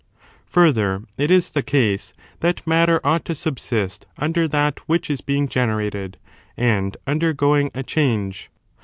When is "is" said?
1.29-1.51, 5.11-5.21